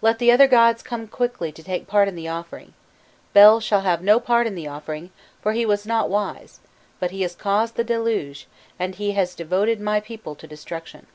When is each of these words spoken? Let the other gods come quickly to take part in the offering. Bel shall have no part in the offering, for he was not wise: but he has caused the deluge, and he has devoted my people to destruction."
Let 0.00 0.20
the 0.20 0.30
other 0.30 0.46
gods 0.46 0.84
come 0.84 1.08
quickly 1.08 1.50
to 1.50 1.60
take 1.60 1.88
part 1.88 2.06
in 2.06 2.14
the 2.14 2.28
offering. 2.28 2.74
Bel 3.32 3.58
shall 3.58 3.80
have 3.80 4.02
no 4.02 4.20
part 4.20 4.46
in 4.46 4.54
the 4.54 4.68
offering, 4.68 5.10
for 5.42 5.50
he 5.50 5.66
was 5.66 5.84
not 5.84 6.08
wise: 6.08 6.60
but 7.00 7.10
he 7.10 7.22
has 7.22 7.34
caused 7.34 7.74
the 7.74 7.82
deluge, 7.82 8.46
and 8.78 8.94
he 8.94 9.10
has 9.18 9.34
devoted 9.34 9.80
my 9.80 9.98
people 9.98 10.36
to 10.36 10.46
destruction." 10.46 11.08